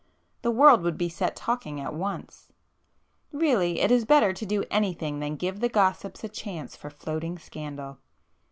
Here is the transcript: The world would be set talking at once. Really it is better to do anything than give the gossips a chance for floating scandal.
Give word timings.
The 0.41 0.49
world 0.49 0.81
would 0.81 0.97
be 0.97 1.09
set 1.09 1.35
talking 1.35 1.79
at 1.79 1.93
once. 1.93 2.51
Really 3.31 3.81
it 3.81 3.91
is 3.91 4.03
better 4.03 4.33
to 4.33 4.45
do 4.47 4.63
anything 4.71 5.19
than 5.19 5.35
give 5.35 5.59
the 5.59 5.69
gossips 5.69 6.23
a 6.23 6.27
chance 6.27 6.75
for 6.75 6.89
floating 6.89 7.37
scandal. 7.37 7.99